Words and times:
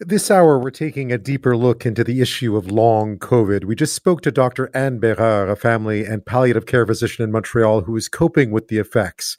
This 0.00 0.28
hour, 0.28 0.58
we're 0.58 0.72
taking 0.72 1.12
a 1.12 1.18
deeper 1.18 1.56
look 1.56 1.86
into 1.86 2.02
the 2.02 2.20
issue 2.20 2.56
of 2.56 2.68
long 2.68 3.16
COVID. 3.16 3.64
We 3.64 3.76
just 3.76 3.94
spoke 3.94 4.22
to 4.22 4.32
Dr. 4.32 4.68
Anne 4.74 4.98
Bérard, 4.98 5.48
a 5.48 5.54
family 5.54 6.04
and 6.04 6.26
palliative 6.26 6.66
care 6.66 6.84
physician 6.84 7.22
in 7.22 7.30
Montreal 7.30 7.82
who 7.82 7.96
is 7.96 8.08
coping 8.08 8.50
with 8.50 8.66
the 8.66 8.78
effects 8.78 9.36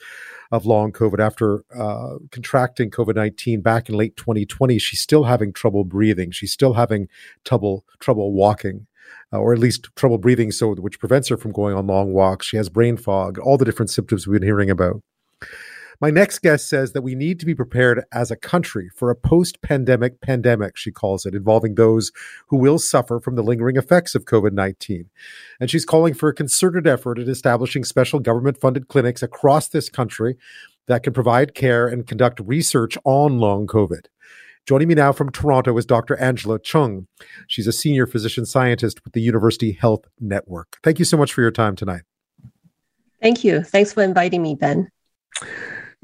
of 0.54 0.66
long 0.66 0.94
COVID 0.94 1.20
after 1.20 1.66
uh, 1.78 2.20
contracting 2.32 2.90
COVID 2.90 3.16
19 3.16 3.60
back 3.60 3.90
in 3.90 3.96
late 3.96 4.16
2020. 4.16 4.80
She's 4.80 5.02
still 5.02 5.26
having 5.26 5.52
trouble 5.52 5.84
breathing. 5.84 6.32
She's 6.32 6.54
still 6.54 6.76
having 6.76 7.10
trouble, 7.44 7.84
trouble 8.00 8.32
walking. 8.32 8.88
Uh, 9.34 9.40
or 9.40 9.54
at 9.54 9.60
least 9.60 9.90
trouble 9.96 10.18
breathing, 10.18 10.52
so 10.52 10.74
which 10.76 11.00
prevents 11.00 11.28
her 11.28 11.38
from 11.38 11.52
going 11.52 11.76
on 11.76 11.86
long 11.86 12.14
walks. 12.14 12.48
She 12.48 12.58
has 12.58 12.70
brain 12.70 12.96
fog, 12.96 13.38
all 13.38 13.58
the 13.58 13.66
different 13.66 13.90
symptoms 13.90 14.26
we've 14.26 14.40
been 14.40 14.48
hearing 14.48 14.70
about. 14.70 15.02
My 16.02 16.10
next 16.10 16.40
guest 16.40 16.68
says 16.68 16.92
that 16.92 17.02
we 17.02 17.16
need 17.16 17.40
to 17.40 17.46
be 17.46 17.56
prepared 17.56 18.04
as 18.12 18.30
a 18.30 18.36
country 18.36 18.90
for 18.94 19.10
a 19.10 19.16
post 19.16 19.62
pandemic 19.62 20.22
pandemic, 20.22 20.78
she 20.78 20.92
calls 20.92 21.26
it, 21.26 21.36
involving 21.36 21.76
those 21.76 22.12
who 22.48 22.58
will 22.58 22.80
suffer 22.80 23.20
from 23.20 23.36
the 23.36 23.44
lingering 23.44 23.78
effects 23.78 24.16
of 24.16 24.26
COVID 24.26 24.52
19. 24.52 25.10
And 25.60 25.70
she's 25.70 25.86
calling 25.86 26.14
for 26.14 26.30
a 26.30 26.34
concerted 26.34 26.88
effort 26.88 27.20
at 27.20 27.28
establishing 27.28 27.84
special 27.84 28.20
government 28.20 28.60
funded 28.60 28.88
clinics 28.88 29.24
across 29.24 29.70
this 29.70 29.90
country 29.90 30.38
that 30.88 31.04
can 31.04 31.14
provide 31.14 31.56
care 31.56 31.88
and 31.88 32.06
conduct 32.06 32.40
research 32.42 32.98
on 33.06 33.40
long 33.40 33.66
COVID. 33.68 34.06
Joining 34.66 34.88
me 34.88 34.96
now 34.96 35.12
from 35.12 35.32
Toronto 35.32 35.78
is 35.78 35.86
Dr. 35.86 36.18
Angela 36.18 36.60
Cheung. 36.60 37.06
She's 37.48 37.68
a 37.68 37.72
senior 37.72 38.08
physician 38.08 38.46
scientist 38.46 39.04
with 39.04 39.14
the 39.14 39.22
University 39.22 39.74
Health 39.74 40.06
Network. 40.20 40.78
Thank 40.84 40.98
you 40.98 41.06
so 41.06 41.18
much 41.18 41.34
for 41.34 41.42
your 41.42 41.52
time 41.52 41.76
tonight. 41.76 42.02
Thank 43.22 43.44
you. 43.44 43.62
Thanks 43.64 43.94
for 43.94 44.04
inviting 44.04 44.42
me, 44.42 44.56
Ben 44.56 44.90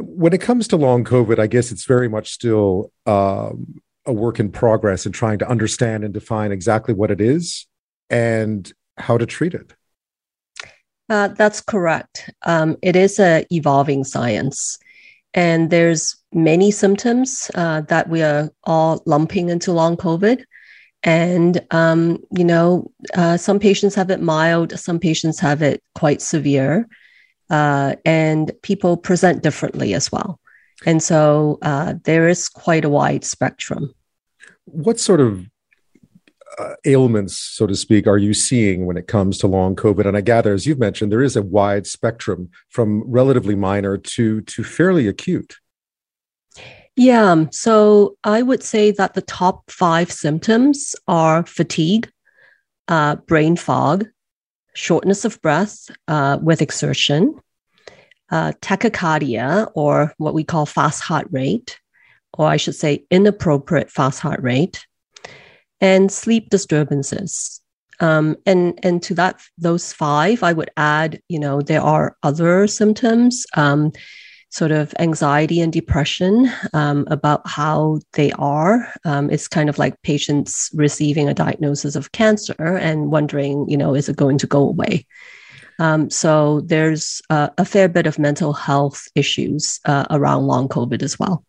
when 0.02 0.34
it 0.34 0.42
comes 0.42 0.68
to 0.70 0.78
long 0.78 1.04
COVID, 1.04 1.40
I 1.40 1.48
guess 1.48 1.72
it's 1.72 1.86
very 1.86 2.08
much 2.08 2.32
still 2.32 2.92
um, 3.06 3.82
a 4.06 4.14
work 4.14 4.40
in 4.40 4.52
progress 4.52 5.06
in 5.06 5.12
trying 5.12 5.40
to 5.40 5.50
understand 5.50 6.04
and 6.04 6.14
define 6.14 6.52
exactly 6.52 6.94
what 6.94 7.12
it 7.12 7.22
is 7.22 7.68
and 8.10 8.72
how 8.98 9.18
to 9.18 9.26
treat 9.26 9.54
it. 9.54 9.74
Uh, 11.10 11.30
that's 11.30 11.62
correct. 11.62 12.30
Um, 12.44 12.78
it 12.82 12.96
is 12.96 13.20
a 13.20 13.46
evolving 13.52 14.04
science, 14.04 14.80
and 15.34 15.70
there's 15.70 16.16
many 16.32 16.72
symptoms 16.72 17.52
uh, 17.56 17.82
that 17.82 18.10
we 18.10 18.22
are 18.22 18.50
all 18.64 19.04
lumping 19.06 19.50
into 19.50 19.74
long 19.74 19.98
COVID. 19.98 20.44
And 21.04 21.60
um, 21.72 22.20
you 22.32 22.46
know, 22.46 22.92
uh, 23.16 23.36
some 23.36 23.60
patients 23.60 23.96
have 23.96 24.10
it 24.10 24.22
mild, 24.22 24.78
some 24.80 25.00
patients 25.00 25.40
have 25.40 25.62
it 25.62 25.84
quite 25.96 26.22
severe 26.22 26.88
uh, 27.52 27.96
and 28.06 28.52
people 28.64 28.98
present 28.98 29.44
differently 29.44 29.94
as 29.94 30.12
well. 30.12 30.40
And 30.86 31.04
so 31.04 31.60
uh, 31.62 31.94
there 32.06 32.28
is 32.28 32.50
quite 32.50 32.86
a 32.86 32.90
wide 32.90 33.24
spectrum. 33.24 33.94
What 34.66 35.00
sort 35.00 35.20
of 35.20 35.46
uh, 36.58 36.74
ailments, 36.86 37.38
so 37.38 37.68
to 37.68 37.76
speak, 37.76 38.08
are 38.08 38.18
you 38.18 38.34
seeing 38.34 38.86
when 38.86 38.98
it 38.98 39.08
comes 39.08 39.38
to 39.40 39.48
long 39.48 39.76
COVID? 39.76 40.08
And 40.08 40.18
I 40.18 40.22
gather, 40.22 40.54
as 40.54 40.66
you've 40.66 40.80
mentioned, 40.80 41.12
there 41.12 41.22
is 41.22 41.36
a 41.36 41.44
wide 41.44 41.86
spectrum 41.86 42.50
from 42.70 43.04
relatively 43.06 43.56
minor 43.56 43.98
to 43.98 44.42
to 44.42 44.64
fairly 44.64 45.08
acute. 45.08 45.58
Yeah, 46.98 47.46
so 47.52 48.18
I 48.24 48.42
would 48.42 48.64
say 48.64 48.92
that 48.92 49.14
the 49.14 49.22
top 49.22 49.72
five 49.72 50.12
symptoms 50.12 50.94
are 51.08 51.46
fatigue, 51.46 52.10
uh, 52.88 53.16
brain 53.16 53.56
fog, 53.56 54.08
shortness 54.74 55.26
of 55.26 55.42
breath 55.42 55.90
uh, 56.08 56.38
with 56.42 56.62
exertion, 56.62 57.40
uh, 58.32 58.54
tachycardia, 58.62 59.72
or 59.76 60.14
what 60.18 60.34
we 60.34 60.44
call 60.44 60.66
fast 60.66 61.02
heart 61.04 61.28
rate, 61.32 61.80
or 62.34 62.48
I 62.48 62.58
should 62.58 62.76
say 62.76 63.06
inappropriate 63.12 63.92
fast 63.92 64.20
heart 64.20 64.42
rate, 64.42 64.86
and 65.80 66.12
sleep 66.12 66.50
disturbances. 66.50 67.62
Um, 68.00 68.38
and 68.46 68.80
and 68.84 69.04
to 69.04 69.14
that 69.16 69.42
those 69.58 69.94
five, 69.94 70.42
I 70.44 70.54
would 70.54 70.72
add, 70.76 71.22
you 71.28 71.40
know, 71.40 71.62
there 71.62 71.82
are 71.82 72.18
other 72.24 72.68
symptoms. 72.68 73.46
Um, 73.56 73.92
sort 74.52 74.72
of 74.72 74.94
anxiety 75.00 75.62
and 75.62 75.72
depression 75.72 76.52
um, 76.74 77.08
about 77.10 77.42
how 77.48 78.00
they 78.14 78.32
are. 78.34 78.94
Um, 79.06 79.30
it's 79.30 79.48
kind 79.48 79.70
of 79.70 79.80
like 79.80 80.02
patients 80.02 80.70
receiving 80.74 81.30
a 81.30 81.34
diagnosis 81.34 81.96
of 81.96 82.12
cancer 82.12 82.78
and 82.78 83.12
wondering, 83.12 83.68
you 83.70 83.78
know, 83.78 83.96
is 83.96 84.10
it 84.10 84.18
going 84.18 84.38
to 84.40 84.48
go 84.48 84.60
away? 84.60 85.08
Um, 85.80 86.10
so 86.10 86.60
there's 86.62 87.22
uh, 87.30 87.50
a 87.58 87.66
fair 87.66 87.88
bit 87.88 88.06
of 88.06 88.20
mental 88.20 88.52
health 88.52 89.08
issues 89.16 89.80
uh, 89.86 90.06
around 90.10 90.48
long 90.48 90.68
COVID 90.68 91.02
as 91.02 91.18
well. 91.18 91.44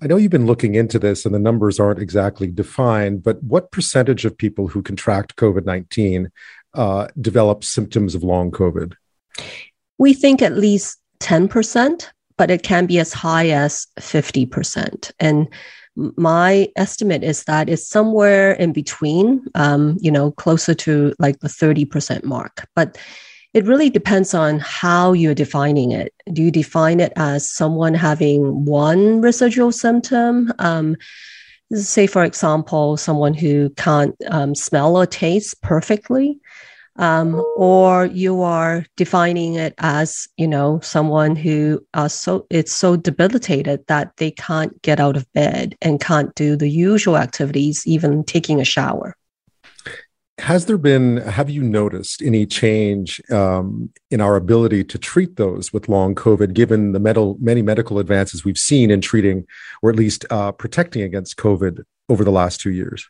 I 0.00 0.06
know 0.06 0.16
you've 0.16 0.30
been 0.30 0.46
looking 0.46 0.76
into 0.76 0.98
this 0.98 1.26
and 1.26 1.34
the 1.34 1.40
numbers 1.40 1.80
aren't 1.80 2.00
exactly 2.00 2.46
defined, 2.46 3.24
but 3.24 3.42
what 3.42 3.72
percentage 3.72 4.24
of 4.24 4.38
people 4.38 4.68
who 4.68 4.82
contract 4.82 5.36
COVID 5.36 5.64
19 5.64 6.30
uh, 6.74 7.08
develop 7.20 7.64
symptoms 7.64 8.14
of 8.14 8.22
long 8.22 8.52
COVID? 8.52 8.94
We 9.98 10.14
think 10.14 10.42
at 10.42 10.56
least 10.56 11.00
10%, 11.20 12.08
but 12.36 12.50
it 12.50 12.62
can 12.62 12.86
be 12.86 12.98
as 12.98 13.12
high 13.12 13.48
as 13.48 13.86
50%. 13.98 15.12
And 15.20 15.48
my 16.16 16.68
estimate 16.76 17.24
is 17.24 17.44
that 17.44 17.68
it's 17.68 17.88
somewhere 17.88 18.52
in 18.52 18.72
between, 18.72 19.44
um, 19.54 19.96
you 20.00 20.10
know, 20.10 20.30
closer 20.32 20.74
to 20.74 21.14
like 21.18 21.40
the 21.40 21.48
30% 21.48 22.24
mark. 22.24 22.68
But 22.74 22.98
it 23.54 23.64
really 23.64 23.88
depends 23.88 24.34
on 24.34 24.58
how 24.58 25.14
you're 25.14 25.34
defining 25.34 25.92
it. 25.92 26.12
Do 26.30 26.42
you 26.42 26.50
define 26.50 27.00
it 27.00 27.14
as 27.16 27.50
someone 27.50 27.94
having 27.94 28.66
one 28.66 29.22
residual 29.22 29.72
symptom? 29.72 30.52
Um, 30.58 30.96
say, 31.72 32.06
for 32.06 32.22
example, 32.22 32.98
someone 32.98 33.32
who 33.32 33.70
can't 33.70 34.14
um, 34.28 34.54
smell 34.54 34.96
or 34.96 35.06
taste 35.06 35.62
perfectly 35.62 36.38
um, 36.98 37.42
or 37.56 38.06
you 38.06 38.42
are 38.42 38.84
defining 38.96 39.54
it 39.54 39.74
as 39.78 40.28
you 40.36 40.48
know 40.48 40.80
someone 40.82 41.36
who 41.36 41.84
are 41.94 42.08
so 42.08 42.46
it's 42.50 42.72
so 42.72 42.96
debilitated 42.96 43.84
that 43.88 44.16
they 44.16 44.30
can't 44.30 44.80
get 44.82 45.00
out 45.00 45.16
of 45.16 45.30
bed 45.32 45.76
and 45.82 46.00
can't 46.00 46.34
do 46.34 46.56
the 46.56 46.68
usual 46.68 47.16
activities 47.16 47.86
even 47.86 48.24
taking 48.24 48.60
a 48.60 48.64
shower. 48.64 49.14
Has 50.38 50.66
there 50.66 50.78
been 50.78 51.16
have 51.18 51.48
you 51.48 51.62
noticed 51.62 52.20
any 52.20 52.44
change 52.44 53.22
um, 53.30 53.90
in 54.10 54.20
our 54.20 54.36
ability 54.36 54.84
to 54.84 54.98
treat 54.98 55.36
those 55.36 55.72
with 55.72 55.88
long 55.88 56.14
covid 56.14 56.52
given 56.52 56.92
the 56.92 57.00
metal, 57.00 57.36
many 57.40 57.62
medical 57.62 57.98
advances 57.98 58.44
we've 58.44 58.58
seen 58.58 58.90
in 58.90 59.00
treating 59.00 59.46
or 59.82 59.90
at 59.90 59.96
least 59.96 60.26
uh, 60.30 60.52
protecting 60.52 61.02
against 61.02 61.36
covid 61.36 61.84
over 62.08 62.22
the 62.22 62.30
last 62.30 62.60
two 62.60 62.70
years 62.70 63.08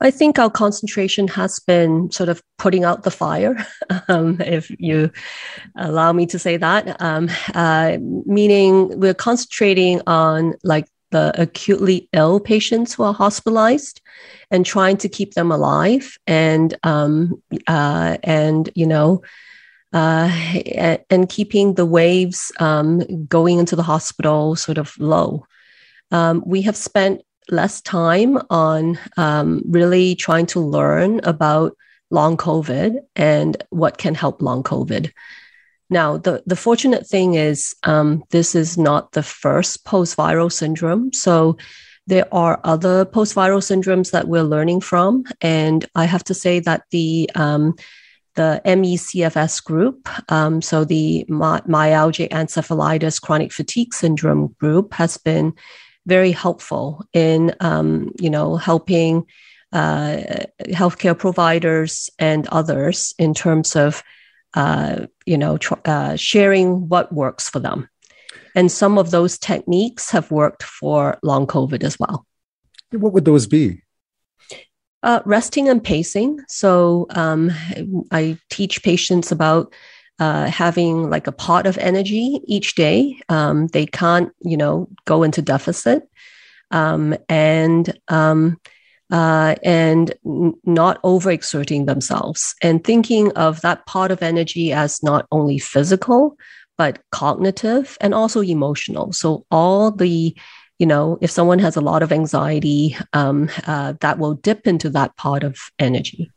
I 0.00 0.10
think 0.10 0.38
our 0.38 0.50
concentration 0.50 1.26
has 1.28 1.58
been 1.60 2.10
sort 2.10 2.28
of 2.28 2.42
putting 2.58 2.84
out 2.84 3.02
the 3.02 3.10
fire, 3.10 3.66
um, 4.08 4.40
if 4.40 4.70
you 4.78 5.10
allow 5.74 6.12
me 6.12 6.26
to 6.26 6.38
say 6.38 6.58
that. 6.58 7.00
Um, 7.00 7.30
uh, 7.54 7.96
meaning 8.26 9.00
we're 9.00 9.14
concentrating 9.14 10.02
on 10.06 10.54
like 10.62 10.86
the 11.12 11.32
acutely 11.40 12.08
ill 12.12 12.40
patients 12.40 12.92
who 12.92 13.04
are 13.04 13.14
hospitalized 13.14 14.00
and 14.50 14.66
trying 14.66 14.98
to 14.98 15.08
keep 15.08 15.34
them 15.34 15.50
alive 15.50 16.18
and 16.26 16.76
um, 16.82 17.42
uh, 17.66 18.18
and 18.22 18.68
you 18.74 18.86
know 18.86 19.22
uh, 19.92 20.28
and 21.08 21.28
keeping 21.28 21.74
the 21.74 21.86
waves 21.86 22.52
um, 22.60 23.26
going 23.26 23.58
into 23.58 23.76
the 23.76 23.82
hospital 23.82 24.56
sort 24.56 24.78
of 24.78 24.94
low. 24.98 25.46
Um, 26.10 26.42
we 26.44 26.62
have 26.62 26.76
spent 26.76 27.22
less 27.50 27.80
time 27.80 28.38
on 28.50 28.98
um, 29.16 29.62
really 29.68 30.14
trying 30.14 30.46
to 30.46 30.60
learn 30.60 31.20
about 31.24 31.76
long 32.10 32.36
COVID 32.36 32.98
and 33.14 33.56
what 33.70 33.98
can 33.98 34.14
help 34.14 34.42
long 34.42 34.62
COVID. 34.62 35.12
Now, 35.88 36.16
the, 36.16 36.42
the 36.46 36.56
fortunate 36.56 37.06
thing 37.06 37.34
is, 37.34 37.74
um, 37.84 38.24
this 38.30 38.54
is 38.54 38.76
not 38.76 39.12
the 39.12 39.22
first 39.22 39.84
post 39.84 40.16
viral 40.16 40.50
syndrome. 40.50 41.12
So, 41.12 41.56
there 42.08 42.32
are 42.32 42.60
other 42.62 43.04
post 43.04 43.34
viral 43.34 43.58
syndromes 43.60 44.12
that 44.12 44.28
we're 44.28 44.44
learning 44.44 44.80
from. 44.80 45.24
And 45.40 45.84
I 45.94 46.04
have 46.04 46.22
to 46.24 46.34
say 46.34 46.60
that 46.60 46.84
the 46.90 47.28
um, 47.34 47.74
the 48.36 48.60
MECFS 48.66 49.64
group, 49.64 50.08
um, 50.30 50.60
so 50.60 50.84
the 50.84 51.24
my- 51.26 51.62
myalgic 51.62 52.28
encephalitis 52.30 53.20
chronic 53.20 53.50
fatigue 53.52 53.94
syndrome 53.94 54.54
group, 54.60 54.92
has 54.94 55.16
been 55.16 55.54
very 56.06 56.32
helpful 56.32 57.04
in 57.12 57.54
um, 57.60 58.12
you 58.18 58.30
know 58.30 58.56
helping 58.56 59.26
uh, 59.72 60.22
healthcare 60.68 61.18
providers 61.18 62.08
and 62.18 62.46
others 62.48 63.14
in 63.18 63.34
terms 63.34 63.76
of 63.76 64.02
uh, 64.54 65.06
you 65.26 65.36
know 65.36 65.58
tr- 65.58 65.74
uh, 65.84 66.16
sharing 66.16 66.88
what 66.88 67.12
works 67.12 67.48
for 67.48 67.60
them. 67.60 67.88
And 68.54 68.72
some 68.72 68.96
of 68.96 69.10
those 69.10 69.38
techniques 69.38 70.10
have 70.10 70.30
worked 70.30 70.62
for 70.62 71.18
long 71.22 71.46
covid 71.46 71.84
as 71.84 71.98
well. 71.98 72.26
What 72.92 73.12
would 73.12 73.26
those 73.26 73.46
be? 73.46 73.82
Uh, 75.02 75.20
resting 75.24 75.68
and 75.68 75.84
pacing. 75.84 76.40
So 76.48 77.06
um, 77.10 77.52
i 78.12 78.38
teach 78.50 78.82
patients 78.82 79.30
about 79.30 79.74
uh, 80.18 80.46
having 80.46 81.10
like 81.10 81.26
a 81.26 81.32
pot 81.32 81.66
of 81.66 81.78
energy 81.78 82.40
each 82.46 82.74
day. 82.74 83.20
Um, 83.28 83.66
they 83.68 83.86
can't, 83.86 84.32
you 84.40 84.56
know, 84.56 84.88
go 85.04 85.22
into 85.22 85.42
deficit. 85.42 86.08
um, 86.70 87.16
and 87.28 87.98
um, 88.08 88.60
uh, 89.10 89.54
and 89.62 90.12
not 90.64 91.00
overexerting 91.02 91.86
themselves 91.86 92.54
and 92.60 92.82
thinking 92.82 93.30
of 93.32 93.60
that 93.60 93.86
part 93.86 94.10
of 94.10 94.22
energy 94.22 94.72
as 94.72 95.02
not 95.02 95.26
only 95.30 95.58
physical 95.58 96.36
but 96.76 96.98
cognitive 97.12 97.96
and 98.00 98.12
also 98.12 98.42
emotional 98.42 99.12
so 99.12 99.46
all 99.50 99.92
the 99.92 100.36
you 100.78 100.86
know 100.86 101.18
if 101.20 101.30
someone 101.30 101.60
has 101.60 101.76
a 101.76 101.80
lot 101.80 102.02
of 102.02 102.10
anxiety 102.10 102.96
um, 103.12 103.48
uh, 103.66 103.94
that 104.00 104.18
will 104.18 104.34
dip 104.34 104.66
into 104.66 104.90
that 104.90 105.16
part 105.16 105.44
of 105.44 105.56
energy 105.78 106.30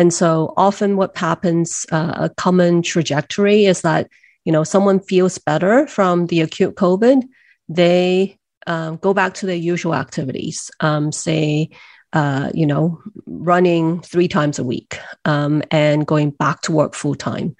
and 0.00 0.12
so 0.14 0.52
often 0.56 0.96
what 0.96 1.16
happens 1.16 1.86
uh, 1.92 2.12
a 2.26 2.28
common 2.44 2.82
trajectory 2.82 3.66
is 3.66 3.82
that 3.82 4.08
you 4.46 4.52
know 4.52 4.64
someone 4.64 4.98
feels 4.98 5.36
better 5.38 5.86
from 5.86 6.26
the 6.26 6.40
acute 6.40 6.74
covid 6.74 7.22
they 7.68 8.36
um, 8.66 8.96
go 8.96 9.12
back 9.14 9.34
to 9.34 9.46
their 9.46 9.62
usual 9.72 9.94
activities 9.94 10.70
um, 10.80 11.12
say 11.12 11.68
uh, 12.12 12.50
you 12.52 12.66
know, 12.66 13.00
running 13.26 14.00
three 14.00 14.26
times 14.26 14.58
a 14.58 14.64
week 14.64 14.98
um, 15.24 15.62
and 15.70 16.06
going 16.06 16.30
back 16.30 16.60
to 16.62 16.72
work 16.72 16.94
full 16.94 17.14
time. 17.14 17.54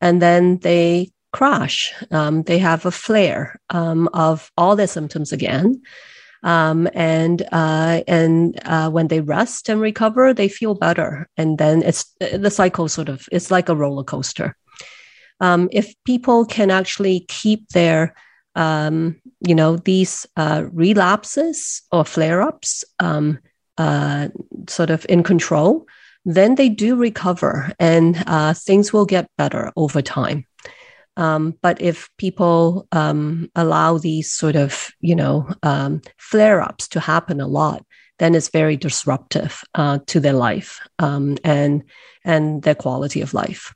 And 0.00 0.20
then 0.20 0.58
they 0.58 1.12
crash. 1.32 1.94
Um, 2.10 2.42
they 2.42 2.58
have 2.58 2.84
a 2.84 2.90
flare 2.90 3.60
um, 3.70 4.08
of 4.12 4.50
all 4.56 4.74
their 4.76 4.88
symptoms 4.88 5.32
again. 5.32 5.82
Um, 6.42 6.88
and 6.92 7.42
uh, 7.52 8.02
and 8.08 8.58
uh, 8.64 8.90
when 8.90 9.08
they 9.08 9.20
rest 9.20 9.68
and 9.68 9.80
recover, 9.80 10.34
they 10.34 10.48
feel 10.48 10.74
better. 10.74 11.28
And 11.36 11.58
then 11.58 11.82
it's 11.82 12.04
the 12.20 12.50
cycle 12.50 12.88
sort 12.88 13.08
of 13.08 13.28
it's 13.30 13.50
like 13.50 13.68
a 13.68 13.76
roller 13.76 14.04
coaster. 14.04 14.56
Um, 15.40 15.68
if 15.72 15.94
people 16.04 16.44
can 16.44 16.70
actually 16.70 17.26
keep 17.28 17.68
their 17.68 18.14
um, 18.54 19.20
you 19.46 19.54
know 19.54 19.76
these 19.76 20.26
uh, 20.36 20.64
relapses 20.72 21.82
or 21.92 22.04
flare 22.04 22.42
ups 22.42 22.84
um, 22.98 23.38
uh, 23.78 24.28
sort 24.68 24.90
of 24.90 25.06
in 25.08 25.22
control, 25.22 25.86
then 26.24 26.54
they 26.54 26.68
do 26.68 26.96
recover 26.96 27.72
and 27.78 28.22
uh, 28.26 28.54
things 28.54 28.92
will 28.92 29.06
get 29.06 29.30
better 29.36 29.72
over 29.76 30.02
time. 30.02 30.46
Um, 31.16 31.54
but 31.62 31.80
if 31.80 32.08
people 32.16 32.86
um, 32.92 33.50
allow 33.54 33.98
these 33.98 34.32
sort 34.32 34.56
of, 34.56 34.90
you 35.00 35.14
know, 35.14 35.48
um, 35.62 36.00
flare 36.18 36.60
ups 36.60 36.88
to 36.88 37.00
happen 37.00 37.40
a 37.40 37.46
lot, 37.46 37.84
then 38.18 38.34
it's 38.34 38.48
very 38.48 38.76
disruptive 38.76 39.62
uh, 39.74 39.98
to 40.06 40.20
their 40.20 40.32
life 40.32 40.80
um, 40.98 41.36
and 41.44 41.82
and 42.24 42.62
their 42.62 42.74
quality 42.74 43.20
of 43.20 43.34
life. 43.34 43.74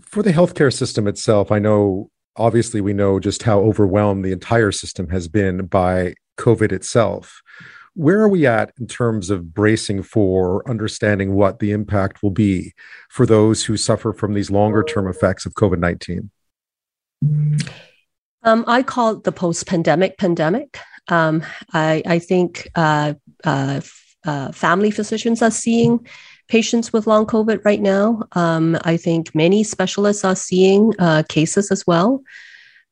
For 0.00 0.22
the 0.22 0.32
healthcare 0.32 0.72
system 0.72 1.06
itself, 1.06 1.52
I 1.52 1.58
know 1.58 2.10
obviously 2.36 2.80
we 2.80 2.92
know 2.92 3.20
just 3.20 3.42
how 3.42 3.60
overwhelmed 3.60 4.24
the 4.24 4.32
entire 4.32 4.72
system 4.72 5.08
has 5.10 5.28
been 5.28 5.66
by 5.66 6.14
COVID 6.38 6.72
itself 6.72 7.42
where 7.96 8.20
are 8.20 8.28
we 8.28 8.46
at 8.46 8.72
in 8.78 8.86
terms 8.86 9.30
of 9.30 9.54
bracing 9.54 10.02
for 10.02 10.68
understanding 10.68 11.34
what 11.34 11.60
the 11.60 11.72
impact 11.72 12.22
will 12.22 12.30
be 12.30 12.74
for 13.08 13.24
those 13.24 13.64
who 13.64 13.76
suffer 13.76 14.12
from 14.12 14.34
these 14.34 14.50
longer 14.50 14.84
term 14.84 15.08
effects 15.08 15.46
of 15.46 15.54
COVID 15.54 15.78
19? 15.78 16.30
Um, 18.42 18.64
I 18.66 18.82
call 18.82 19.16
it 19.16 19.24
the 19.24 19.32
post 19.32 19.66
pandemic 19.66 20.18
pandemic. 20.18 20.78
Um, 21.08 21.42
I, 21.72 22.02
I, 22.06 22.18
think 22.18 22.68
uh, 22.74 23.14
uh, 23.44 23.80
uh, 24.26 24.52
family 24.52 24.90
physicians 24.90 25.40
are 25.40 25.50
seeing 25.50 26.06
patients 26.48 26.92
with 26.92 27.06
long 27.06 27.26
COVID 27.26 27.64
right 27.64 27.80
now. 27.80 28.24
Um, 28.32 28.76
I 28.84 28.98
think 28.98 29.34
many 29.34 29.64
specialists 29.64 30.24
are 30.24 30.36
seeing 30.36 30.92
uh, 30.98 31.22
cases 31.28 31.70
as 31.70 31.86
well. 31.86 32.22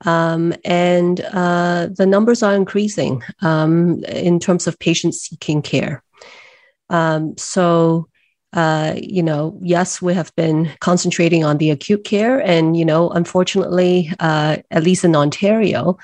Um, 0.05 0.55
and 0.65 1.21
uh, 1.21 1.89
the 1.97 2.07
numbers 2.07 2.43
are 2.43 2.55
increasing 2.55 3.23
um, 3.41 4.05
in 4.05 4.39
terms 4.39 4.67
of 4.67 4.79
patients 4.79 5.21
seeking 5.21 5.63
care. 5.63 6.03
Um, 6.91 7.37
so, 7.39 8.09
uh, 8.53 8.95
you 8.97 9.23
know, 9.23 9.59
yes, 9.63 10.03
we 10.03 10.15
have 10.15 10.35
been 10.37 10.71
concentrating 10.81 11.45
on 11.45 11.59
the 11.59 11.71
acute 11.71 12.05
care, 12.05 12.39
and 12.39 12.77
you 12.77 12.85
know, 12.85 13.11
unfortunately, 13.11 14.11
uh, 14.21 14.59
at 14.71 14.85
least 14.85 15.05
in 15.05 15.17
Ontario, 15.17 15.99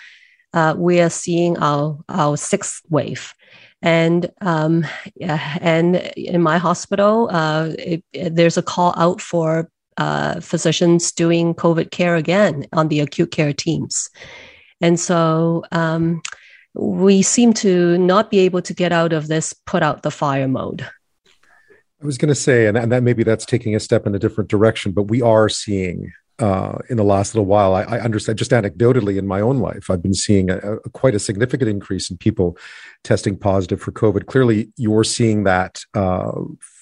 uh, 0.53 0.75
we 0.77 1.01
are 1.01 1.11
seeing 1.11 1.59
our 1.59 1.99
our 2.09 2.37
sixth 2.37 2.83
wave. 2.89 3.35
And 3.83 4.31
um, 4.41 4.87
yeah, 5.15 5.59
and 5.61 5.97
in 6.17 6.43
my 6.43 6.59
hospital, 6.59 7.29
uh, 7.31 7.71
it, 7.79 8.05
it, 8.13 8.35
there's 8.35 8.59
a 8.59 8.63
call 8.63 8.93
out 8.97 9.21
for 9.21 9.71
uh, 9.97 10.41
physicians 10.41 11.13
doing 11.13 11.55
COVID 11.55 11.91
care 11.91 12.17
again 12.17 12.65
on 12.73 12.89
the 12.89 13.01
acute 13.01 13.31
care 13.31 13.53
teams. 13.53 14.09
And 14.81 14.99
so 14.99 15.65
um, 15.73 16.23
we 16.75 17.23
seem 17.23 17.53
to 17.55 17.99
not 17.99 18.31
be 18.31 18.39
able 18.41 18.63
to 18.63 18.75
get 18.75 18.93
out 18.93 19.13
of 19.13 19.29
this 19.29 19.53
put 19.53 19.83
out 19.83 20.03
the 20.03 20.11
fire 20.11 20.49
mode. 20.49 20.87
I 22.03 22.07
was 22.07 22.17
going 22.17 22.31
to 22.31 22.35
say, 22.35 22.67
and, 22.67 22.79
and 22.79 22.91
that 22.93 23.03
maybe 23.03 23.25
that's 23.25 23.45
taking 23.45 23.75
a 23.75 23.81
step 23.81 24.07
in 24.07 24.15
a 24.15 24.19
different 24.19 24.49
direction, 24.49 24.93
but 24.93 25.05
we 25.05 25.21
are 25.21 25.51
seeing 25.51 26.11
uh, 26.39 26.79
in 26.89 26.97
the 26.97 27.05
last 27.05 27.35
little 27.35 27.45
while. 27.45 27.75
I, 27.75 27.83
I, 27.83 28.01
understand 28.01 28.39
just 28.39 28.51
anecdotally 28.51 29.19
in 29.19 29.27
my 29.27 29.43
own 29.43 29.59
life, 29.59 29.91
I've 29.91 30.03
been 30.03 30.15
seeing 30.15 30.49
a, 30.49 30.57
a, 30.57 30.91
quite 30.91 31.15
a 31.15 31.19
significant 31.19 31.69
increase 31.69 32.11
in 32.11 32.17
people 32.17 32.57
testing 33.05 33.37
positive 33.37 33.81
for 33.81 33.93
COVID. 33.93 34.25
Clearly, 34.25 34.73
you're 34.77 35.05
seeing 35.05 35.45
that 35.45 35.83
uh, 35.93 36.33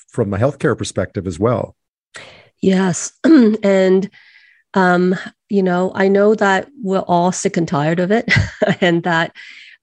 from 0.09 0.33
a 0.33 0.39
healthcare 0.39 0.79
perspective 0.79 1.27
as 1.27 1.41
well. 1.41 1.75
Yes. 2.61 3.13
and, 3.63 4.11
um, 4.75 5.17
you 5.49 5.63
know, 5.63 5.93
I 5.95 6.09
know 6.09 6.35
that 6.35 6.69
we're 6.83 6.99
all 7.01 7.33
sick 7.33 7.57
and 7.57 7.67
tired 7.67 8.01
of 8.01 8.11
it 8.11 8.31
and 8.81 9.03
that 9.05 9.35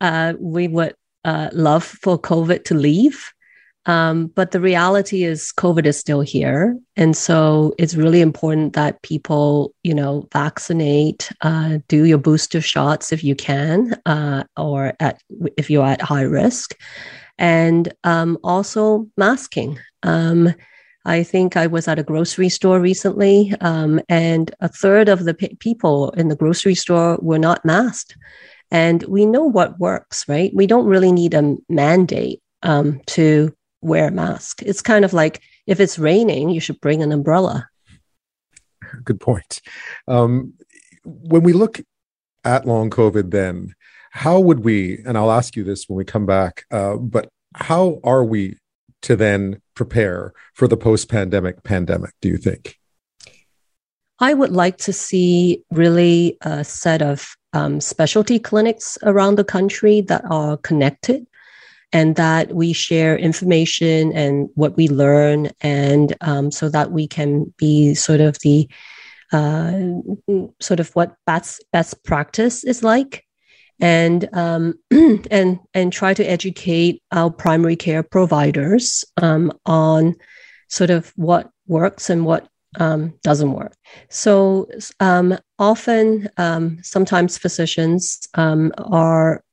uh, 0.02 0.34
we 0.40 0.68
would 0.68 0.96
uh, 1.24 1.50
love 1.54 1.84
for 1.84 2.20
COVID 2.20 2.66
to 2.66 2.76
leave. 2.76 3.32
Um, 3.88 4.28
but 4.28 4.52
the 4.52 4.60
reality 4.60 5.24
is, 5.24 5.54
COVID 5.56 5.86
is 5.86 5.98
still 5.98 6.22
here. 6.22 6.78
And 6.96 7.16
so 7.16 7.76
it's 7.78 7.94
really 7.94 8.22
important 8.22 8.74
that 8.74 9.02
people, 9.04 9.76
you 9.84 9.94
know, 9.94 10.28
vaccinate, 10.34 11.32
uh, 11.42 11.80
do 11.88 12.06
your 12.06 12.18
booster 12.18 12.62
shots 12.62 13.12
if 13.12 13.24
you 13.24 13.36
can, 13.36 13.94
uh, 14.08 14.44
or 14.58 14.94
at, 15.00 15.22
if 15.56 15.70
you're 15.70 15.86
at 15.86 16.02
high 16.02 16.24
risk, 16.24 16.76
and 17.38 17.94
um, 18.04 18.40
also 18.44 19.08
masking. 19.18 19.78
Um, 20.02 20.56
I 21.06 21.24
think 21.24 21.56
I 21.56 21.68
was 21.68 21.88
at 21.88 22.00
a 22.00 22.04
grocery 22.04 22.50
store 22.50 22.80
recently, 22.80 23.54
um, 23.62 24.02
and 24.10 24.54
a 24.60 24.68
third 24.68 25.08
of 25.08 25.24
the 25.24 25.34
people 25.34 26.10
in 26.12 26.30
the 26.30 26.36
grocery 26.36 26.76
store 26.76 27.20
were 27.22 27.40
not 27.40 27.64
masked. 27.64 28.18
And 28.72 29.04
we 29.04 29.26
know 29.26 29.44
what 29.44 29.80
works, 29.80 30.28
right? 30.28 30.52
We 30.54 30.66
don't 30.66 30.88
really 30.88 31.12
need 31.12 31.34
a 31.34 31.56
mandate 31.70 32.42
um, 32.64 33.02
to 33.08 33.56
wear 33.82 34.08
a 34.08 34.12
mask. 34.12 34.64
It's 34.64 34.82
kind 34.82 35.06
of 35.06 35.14
like 35.14 35.42
if 35.68 35.80
it's 35.80 36.00
raining, 36.00 36.50
you 36.50 36.60
should 36.60 36.82
bring 36.82 37.04
an 37.04 37.12
umbrella. 37.12 37.70
Good 39.04 39.20
point. 39.20 39.62
Um, 40.08 40.54
when 41.04 41.44
we 41.44 41.54
look 41.54 41.80
at 42.44 42.66
long 42.66 42.90
COVID, 42.90 43.32
then 43.32 43.76
how 44.12 44.40
would 44.40 44.60
we, 44.60 45.00
and 45.06 45.18
I'll 45.18 45.32
ask 45.32 45.56
you 45.56 45.64
this 45.64 45.88
when 45.88 45.98
we 45.98 46.06
come 46.06 46.26
back, 46.26 46.66
uh, 46.72 46.96
but 46.96 47.30
how 47.54 48.00
are 48.04 48.24
we 48.24 48.58
to 49.04 49.16
then 49.16 49.62
prepare 49.76 50.34
for 50.54 50.68
the 50.68 50.78
post 50.78 51.10
pandemic 51.10 51.64
pandemic, 51.64 52.14
do 52.22 52.30
you 52.30 52.38
think? 52.38 52.78
I 54.20 54.34
would 54.34 54.52
like 54.52 54.78
to 54.78 54.94
see 54.94 55.64
really 55.72 56.38
a 56.42 56.64
set 56.64 57.02
of 57.02 57.36
um, 57.54 57.82
specialty 57.82 58.40
clinics 58.40 58.98
around 59.04 59.36
the 59.36 59.44
country 59.44 60.02
that 60.02 60.24
are 60.30 60.58
connected 60.58 61.28
and 61.92 62.16
that 62.16 62.54
we 62.54 62.74
share 62.74 63.18
information 63.18 64.12
and 64.14 64.50
what 64.56 64.76
we 64.76 64.88
learn, 64.88 65.50
and 65.62 66.16
um, 66.22 66.52
so 66.52 66.68
that 66.70 66.92
we 66.92 67.08
can 67.08 67.54
be 67.58 67.94
sort 67.94 68.22
of 68.22 68.38
the 68.40 68.68
uh, 69.32 69.80
sort 70.60 70.80
of 70.80 70.90
what 70.96 71.16
best 71.26 71.64
best 71.72 72.04
practice 72.04 72.64
is 72.64 72.84
like 72.84 73.25
and 73.80 74.30
um, 74.34 74.76
and 75.32 75.60
and 75.74 75.94
try 75.94 76.14
to 76.14 76.24
educate 76.24 77.02
our 77.12 77.30
primary 77.30 77.76
care 77.76 78.04
providers 78.04 79.04
um, 79.22 79.52
on 79.66 80.16
sort 80.70 80.90
of 80.90 81.12
what 81.16 81.50
works 81.68 82.10
and 82.10 82.26
what 82.26 82.48
um, 82.80 83.14
doesn't 83.24 83.54
work. 83.54 83.74
So 84.10 84.68
um, 85.00 85.38
often, 85.60 86.30
um, 86.38 86.80
sometimes 86.82 87.38
physicians 87.38 88.28
um, 88.34 88.74
are 88.78 89.44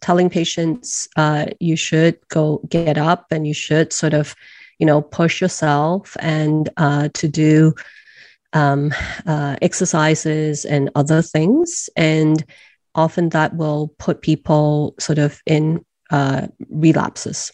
telling 0.00 0.30
patients 0.30 1.08
uh, 1.16 1.46
you 1.60 1.76
should 1.76 2.18
go 2.28 2.62
get 2.68 2.96
up 2.98 3.26
and 3.30 3.46
you 3.46 3.54
should 3.54 3.92
sort 3.92 4.14
of, 4.14 4.34
you 4.78 4.86
know, 4.86 5.02
push 5.02 5.40
yourself 5.40 6.16
and 6.20 6.70
uh, 6.76 7.08
to 7.14 7.28
do 7.28 7.74
uh, 8.52 9.56
exercises 9.60 10.64
and 10.64 10.90
other 10.94 11.20
things 11.20 11.90
and 11.94 12.42
often 12.96 13.30
that 13.30 13.54
will 13.56 13.94
put 13.98 14.22
people 14.22 14.94
sort 14.98 15.18
of 15.18 15.40
in 15.46 15.84
uh, 16.10 16.48
relapses. 16.70 17.52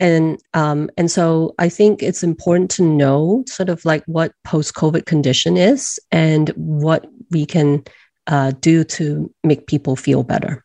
And 0.00 0.38
um, 0.54 0.90
and 0.96 1.10
so 1.10 1.54
I 1.58 1.68
think 1.68 2.02
it's 2.02 2.22
important 2.22 2.70
to 2.72 2.82
know 2.82 3.44
sort 3.48 3.68
of 3.68 3.84
like 3.84 4.04
what 4.06 4.32
post 4.44 4.74
COVID 4.74 5.06
condition 5.06 5.56
is 5.56 5.98
and 6.12 6.50
what 6.50 7.06
we 7.30 7.46
can 7.46 7.82
uh, 8.28 8.52
do 8.60 8.84
to 8.84 9.32
make 9.42 9.66
people 9.66 9.96
feel 9.96 10.22
better. 10.22 10.64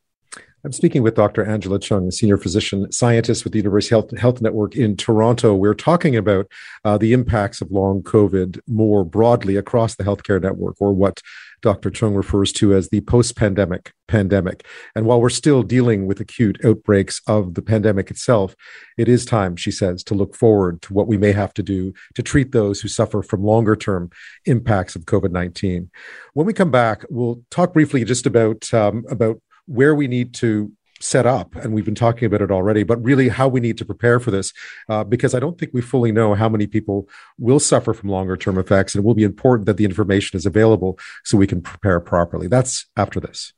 I'm 0.66 0.72
speaking 0.72 1.04
with 1.04 1.16
Dr. 1.16 1.44
Angela 1.44 1.78
Cheung, 1.78 2.08
a 2.08 2.12
senior 2.12 2.38
physician 2.38 2.90
scientist 2.90 3.44
with 3.44 3.52
the 3.52 3.60
University 3.60 3.96
Health, 3.96 4.18
Health 4.18 4.42
Network 4.42 4.78
in 4.78 4.96
Toronto. 4.96 5.54
We're 5.54 5.74
talking 5.74 6.16
about 6.16 6.50
uh, 6.86 6.98
the 6.98 7.12
impacts 7.12 7.60
of 7.60 7.70
long 7.70 8.02
COVID 8.02 8.62
more 8.66 9.04
broadly 9.04 9.58
across 9.58 9.96
the 9.96 10.06
healthcare 10.06 10.42
network, 10.42 10.78
or 10.80 10.94
what 10.94 11.20
Dr. 11.62 11.92
Cheung 11.92 12.16
refers 12.16 12.54
to 12.54 12.74
as 12.76 12.90
the 12.90 13.02
post 13.02 13.36
pandemic 13.36 13.92
pandemic. 14.08 14.66
And 14.96 15.06
while 15.06 15.20
we're 15.20 15.30
still 15.30 15.64
dealing 15.64 16.06
with 16.06 16.20
acute 16.20 16.60
outbreaks 16.64 17.22
of 17.28 17.56
the 17.56 17.62
pandemic 17.62 18.12
itself, 18.12 18.56
it 18.98 19.08
is 19.08 19.26
time, 19.26 19.56
she 19.56 19.72
says, 19.72 20.04
to 20.06 20.14
look 20.14 20.36
forward 20.36 20.82
to 20.84 20.94
what 20.94 21.08
we 21.08 21.18
may 21.18 21.32
have 21.32 21.54
to 21.56 21.64
do 21.64 21.94
to 22.16 22.22
treat 22.22 22.52
those 22.52 22.80
who 22.80 22.88
suffer 22.88 23.22
from 23.22 23.44
longer 23.44 23.76
term 23.76 24.12
impacts 24.46 24.96
of 24.96 25.06
COVID 25.06 25.32
19. 25.32 25.90
When 26.34 26.46
we 26.46 26.54
come 26.54 26.72
back, 26.72 27.06
we'll 27.10 27.42
talk 27.50 27.74
briefly 27.74 28.04
just 28.06 28.26
about, 28.26 28.74
um, 28.74 29.04
about 29.10 29.42
where 29.66 29.96
we 29.96 30.08
need 30.08 30.34
to 30.36 30.72
set 31.00 31.26
up, 31.26 31.56
and 31.56 31.74
we've 31.74 31.86
been 31.86 31.96
talking 31.96 32.26
about 32.26 32.42
it 32.42 32.52
already, 32.52 32.84
but 32.84 33.04
really 33.04 33.28
how 33.28 33.48
we 33.48 33.60
need 33.60 33.78
to 33.78 33.86
prepare 33.86 34.20
for 34.20 34.32
this, 34.32 34.54
uh, 34.90 35.04
because 35.04 35.36
I 35.36 35.40
don't 35.40 35.60
think 35.60 35.72
we 35.74 35.82
fully 35.82 36.12
know 36.12 36.34
how 36.34 36.48
many 36.48 36.66
people 36.66 37.10
will 37.38 37.60
suffer 37.60 37.94
from 37.94 38.10
longer 38.10 38.38
term 38.38 38.58
effects, 38.58 38.96
and 38.96 39.04
it 39.04 39.06
will 39.06 39.14
be 39.14 39.24
important 39.24 39.66
that 39.66 39.78
the 39.78 39.86
information 39.86 40.38
is 40.38 40.46
available 40.46 40.98
so 41.24 41.38
we 41.38 41.48
can 41.48 41.62
prepare 41.62 42.00
properly. 42.00 42.48
That's 42.48 42.86
after 42.96 43.20
this. 43.20 43.54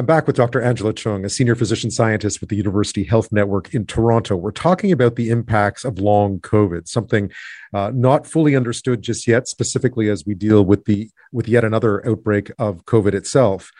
I'm 0.00 0.06
back 0.06 0.26
with 0.26 0.36
Dr. 0.36 0.62
Angela 0.62 0.94
Cheung, 0.94 1.26
a 1.26 1.28
senior 1.28 1.54
physician 1.54 1.90
scientist 1.90 2.40
with 2.40 2.48
the 2.48 2.56
University 2.56 3.04
Health 3.04 3.30
Network 3.30 3.74
in 3.74 3.84
Toronto. 3.84 4.34
We're 4.34 4.50
talking 4.50 4.92
about 4.92 5.16
the 5.16 5.28
impacts 5.28 5.84
of 5.84 5.98
long 5.98 6.38
COVID, 6.40 6.88
something 6.88 7.30
uh, 7.74 7.92
not 7.94 8.26
fully 8.26 8.56
understood 8.56 9.02
just 9.02 9.28
yet, 9.28 9.46
specifically 9.46 10.08
as 10.08 10.24
we 10.24 10.34
deal 10.34 10.64
with 10.64 10.86
the 10.86 11.10
with 11.32 11.48
yet 11.48 11.66
another 11.66 12.02
outbreak 12.08 12.50
of 12.58 12.86
COVID 12.86 13.12
itself. 13.12 13.70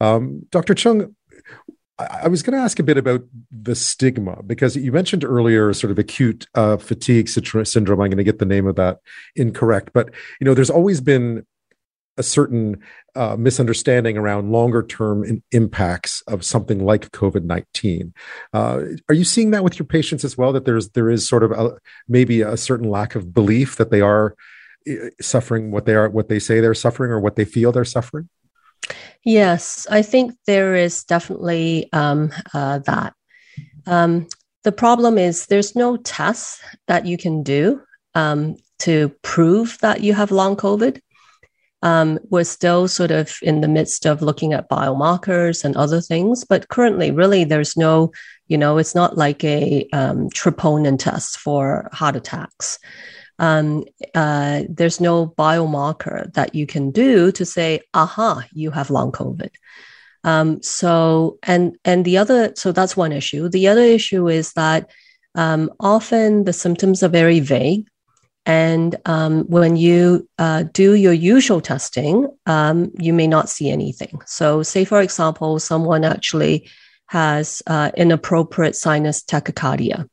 Um, 0.00 0.46
Dr. 0.50 0.72
Cheung, 0.74 1.14
I 1.98 2.28
was 2.28 2.42
going 2.42 2.56
to 2.56 2.64
ask 2.64 2.78
a 2.78 2.82
bit 2.82 2.96
about 2.96 3.24
the 3.50 3.74
stigma 3.74 4.42
because 4.44 4.76
you 4.76 4.92
mentioned 4.92 5.24
earlier 5.24 5.74
sort 5.74 5.90
of 5.90 5.98
acute 5.98 6.46
uh, 6.54 6.78
fatigue 6.78 7.28
syndrome. 7.28 8.00
I'm 8.00 8.08
going 8.08 8.16
to 8.16 8.24
get 8.24 8.38
the 8.38 8.46
name 8.46 8.66
of 8.66 8.76
that 8.76 9.00
incorrect, 9.34 9.90
but 9.92 10.08
you 10.40 10.46
know, 10.46 10.54
there's 10.54 10.70
always 10.70 11.02
been 11.02 11.44
a 12.18 12.22
certain 12.22 12.80
uh, 13.14 13.36
misunderstanding 13.36 14.16
around 14.16 14.50
longer 14.50 14.82
term 14.82 15.42
impacts 15.52 16.22
of 16.22 16.44
something 16.44 16.84
like 16.84 17.10
COVID 17.12 17.44
nineteen. 17.44 18.14
Uh, 18.52 18.82
are 19.08 19.14
you 19.14 19.24
seeing 19.24 19.50
that 19.50 19.64
with 19.64 19.78
your 19.78 19.86
patients 19.86 20.24
as 20.24 20.36
well? 20.36 20.52
That 20.52 20.64
there's 20.64 20.90
there 20.90 21.10
is 21.10 21.28
sort 21.28 21.42
of 21.42 21.52
a, 21.52 21.76
maybe 22.08 22.42
a 22.42 22.56
certain 22.56 22.88
lack 22.88 23.14
of 23.14 23.32
belief 23.32 23.76
that 23.76 23.90
they 23.90 24.00
are 24.00 24.34
uh, 24.88 25.10
suffering 25.20 25.70
what 25.70 25.86
they 25.86 25.94
are 25.94 26.08
what 26.08 26.28
they 26.28 26.38
say 26.38 26.60
they're 26.60 26.74
suffering 26.74 27.10
or 27.10 27.20
what 27.20 27.36
they 27.36 27.44
feel 27.44 27.72
they're 27.72 27.84
suffering. 27.84 28.28
Yes, 29.24 29.86
I 29.90 30.02
think 30.02 30.34
there 30.46 30.76
is 30.76 31.04
definitely 31.04 31.88
um, 31.92 32.32
uh, 32.54 32.78
that. 32.80 33.14
Um, 33.86 34.28
the 34.62 34.72
problem 34.72 35.18
is 35.18 35.46
there's 35.46 35.76
no 35.76 35.96
test 35.96 36.60
that 36.86 37.06
you 37.06 37.16
can 37.16 37.42
do 37.42 37.80
um, 38.14 38.56
to 38.80 39.08
prove 39.22 39.78
that 39.80 40.00
you 40.00 40.12
have 40.14 40.30
long 40.30 40.56
COVID 40.56 41.00
um, 41.82 42.18
we're 42.30 42.44
still 42.44 42.88
sort 42.88 43.10
of 43.10 43.36
in 43.42 43.60
the 43.60 43.68
midst 43.68 44.06
of 44.06 44.22
looking 44.22 44.52
at 44.52 44.68
biomarkers 44.68 45.64
and 45.64 45.76
other 45.76 46.00
things. 46.00 46.44
But 46.44 46.68
currently, 46.68 47.10
really, 47.10 47.44
there's 47.44 47.76
no, 47.76 48.12
you 48.48 48.58
know, 48.58 48.78
it's 48.78 48.94
not 48.94 49.16
like 49.16 49.44
a 49.44 49.86
um, 49.92 50.30
troponin 50.30 50.98
test 50.98 51.38
for 51.38 51.88
heart 51.92 52.16
attacks. 52.16 52.78
Um, 53.38 53.84
uh, 54.14 54.62
there's 54.68 55.00
no 55.00 55.26
biomarker 55.26 56.32
that 56.32 56.54
you 56.54 56.66
can 56.66 56.90
do 56.90 57.30
to 57.32 57.44
say, 57.44 57.80
aha, 57.92 58.44
you 58.52 58.70
have 58.70 58.90
long 58.90 59.12
COVID. 59.12 59.50
Um, 60.24 60.62
so, 60.62 61.38
and 61.42 61.76
and 61.84 62.04
the 62.04 62.18
other, 62.18 62.52
so 62.56 62.72
that's 62.72 62.96
one 62.96 63.12
issue. 63.12 63.48
The 63.48 63.68
other 63.68 63.82
issue 63.82 64.28
is 64.28 64.54
that 64.54 64.90
um, 65.36 65.70
often 65.78 66.44
the 66.44 66.52
symptoms 66.52 67.02
are 67.02 67.08
very 67.08 67.40
vague. 67.40 67.86
And 68.46 68.94
um, 69.06 69.44
when 69.48 69.74
you 69.74 70.28
uh, 70.38 70.64
do 70.72 70.94
your 70.94 71.12
usual 71.12 71.60
testing, 71.60 72.28
um, 72.46 72.92
you 72.98 73.12
may 73.12 73.26
not 73.26 73.48
see 73.48 73.70
anything. 73.70 74.20
So, 74.24 74.62
say, 74.62 74.84
for 74.84 75.02
example, 75.02 75.58
someone 75.58 76.04
actually 76.04 76.70
has 77.08 77.60
uh, 77.66 77.90
inappropriate 77.96 78.76
sinus 78.76 79.22
tachycardia, 79.22 80.08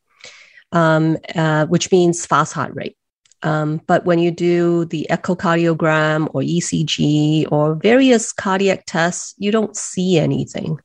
um, 0.72 1.18
uh, 1.36 1.68
which 1.68 1.92
means 1.92 2.26
fast 2.26 2.54
heart 2.54 2.74
rate. 2.74 2.98
Um, 3.44 3.82
but 3.86 4.06
when 4.06 4.18
you 4.20 4.32
do 4.32 4.86
the 4.86 5.06
echocardiogram 5.12 6.30
or 6.34 6.42
ECG 6.42 7.52
or 7.52 7.76
various 7.76 8.32
cardiac 8.32 8.86
tests, 8.88 9.36
you 9.38 9.52
don't 9.52 9.76
see 9.76 10.18
anything. 10.18 10.80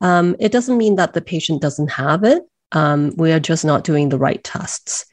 Um, 0.00 0.34
it 0.40 0.50
doesn't 0.50 0.78
mean 0.78 0.96
that 0.96 1.12
the 1.12 1.20
patient 1.20 1.62
doesn't 1.62 1.92
have 1.92 2.24
it. 2.24 2.42
Um, 2.72 3.12
we 3.16 3.30
are 3.32 3.40
just 3.40 3.64
not 3.64 3.84
doing 3.84 4.08
the 4.08 4.18
right 4.18 4.42
tests. 4.42 5.06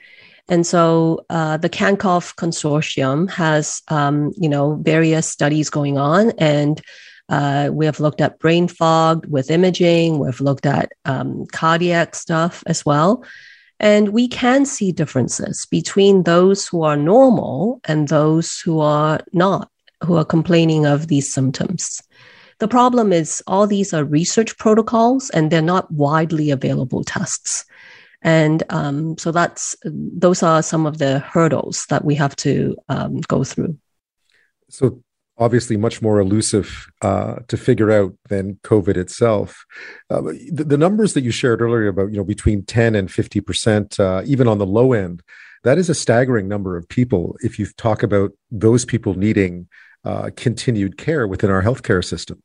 And 0.49 0.67
so 0.67 1.25
uh, 1.29 1.57
the 1.57 1.69
CANCOV 1.69 2.35
consortium 2.35 3.29
has, 3.29 3.81
um, 3.87 4.33
you 4.35 4.49
know, 4.49 4.75
various 4.75 5.27
studies 5.27 5.69
going 5.69 5.97
on, 5.97 6.31
and 6.37 6.81
uh, 7.29 7.69
we 7.71 7.85
have 7.85 8.01
looked 8.01 8.19
at 8.19 8.39
brain 8.39 8.67
fog 8.67 9.25
with 9.27 9.49
imaging. 9.49 10.19
We've 10.19 10.41
looked 10.41 10.65
at 10.65 10.91
um, 11.05 11.45
cardiac 11.45 12.13
stuff 12.15 12.61
as 12.67 12.85
well, 12.85 13.23
and 13.79 14.09
we 14.09 14.27
can 14.27 14.65
see 14.65 14.91
differences 14.91 15.65
between 15.65 16.23
those 16.23 16.67
who 16.67 16.83
are 16.83 16.97
normal 16.97 17.79
and 17.85 18.09
those 18.09 18.59
who 18.59 18.81
are 18.81 19.21
not, 19.31 19.69
who 20.03 20.15
are 20.17 20.25
complaining 20.25 20.85
of 20.85 21.07
these 21.07 21.33
symptoms. 21.33 22.01
The 22.59 22.67
problem 22.67 23.13
is 23.13 23.41
all 23.47 23.65
these 23.65 23.93
are 23.93 24.03
research 24.03 24.57
protocols, 24.57 25.29
and 25.29 25.49
they're 25.49 25.61
not 25.61 25.89
widely 25.89 26.51
available 26.51 27.03
tests. 27.05 27.65
And 28.23 28.63
um, 28.69 29.17
so 29.17 29.31
that's 29.31 29.75
those 29.83 30.41
are 30.41 30.63
some 30.63 30.85
of 30.85 30.97
the 30.97 31.19
hurdles 31.19 31.85
that 31.89 32.05
we 32.05 32.15
have 32.15 32.35
to 32.37 32.75
um, 32.89 33.21
go 33.21 33.43
through. 33.43 33.77
So 34.69 35.03
obviously 35.37 35.77
much 35.77 36.01
more 36.01 36.19
elusive 36.19 36.87
uh, 37.01 37.35
to 37.47 37.57
figure 37.57 37.91
out 37.91 38.13
than 38.29 38.55
COVID 38.63 38.97
itself. 38.97 39.65
Uh, 40.09 40.21
the, 40.51 40.63
the, 40.63 40.77
numbers 40.77 41.13
that 41.13 41.23
you 41.23 41.31
shared 41.31 41.61
earlier 41.61 41.87
about 41.87 42.11
you 42.11 42.17
know 42.17 42.23
between 42.23 42.63
10 42.63 42.95
and 42.95 43.11
50 43.11 43.41
percent, 43.41 43.99
uh, 43.99 44.21
even 44.25 44.47
on 44.47 44.57
the 44.57 44.65
low 44.65 44.93
end, 44.93 45.21
that 45.63 45.77
is 45.77 45.89
a 45.89 45.95
staggering 45.95 46.47
number 46.47 46.77
of 46.77 46.87
people. 46.87 47.35
If 47.41 47.59
you 47.59 47.65
talk 47.77 48.03
about 48.03 48.31
those 48.51 48.85
people 48.85 49.15
needing 49.15 49.67
uh, 50.05 50.29
continued 50.35 50.97
care 50.97 51.27
within 51.27 51.49
our 51.49 51.63
healthcare 51.63 52.03
system. 52.03 52.41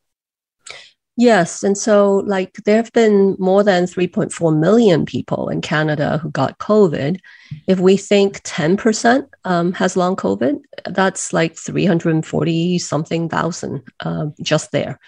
Yes. 1.21 1.65
And 1.65 1.77
so, 1.77 2.19
like, 2.27 2.53
there 2.65 2.77
have 2.77 2.93
been 2.93 3.35
more 3.41 3.65
than 3.65 3.87
3.4 3.87 4.57
million 4.57 5.05
people 5.05 5.49
in 5.49 5.61
Canada 5.61 6.19
who 6.19 6.31
got 6.31 6.59
COVID. 6.59 7.19
If 7.67 7.81
we 7.81 7.97
think 7.97 8.41
10% 8.45 9.27
um, 9.45 9.73
has 9.73 9.97
long 9.97 10.15
COVID, 10.15 10.61
that's 10.85 11.33
like 11.33 11.57
340 11.57 12.79
something 12.79 13.29
thousand 13.29 13.83
uh, 13.99 14.27
just 14.41 14.71
there. 14.71 15.01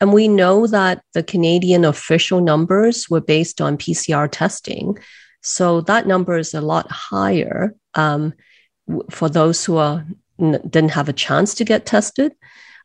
And 0.00 0.12
we 0.12 0.26
know 0.26 0.66
that 0.66 1.04
the 1.14 1.22
Canadian 1.22 1.84
official 1.84 2.40
numbers 2.40 3.08
were 3.08 3.20
based 3.20 3.60
on 3.60 3.78
PCR 3.78 4.28
testing. 4.28 4.98
So 5.42 5.80
that 5.82 6.08
number 6.08 6.36
is 6.36 6.54
a 6.54 6.60
lot 6.60 6.90
higher 6.90 7.72
um, 7.94 8.34
for 9.12 9.28
those 9.28 9.64
who 9.64 9.76
are, 9.76 10.04
didn't 10.40 10.90
have 10.90 11.08
a 11.08 11.12
chance 11.12 11.54
to 11.54 11.64
get 11.64 11.86
tested 11.86 12.32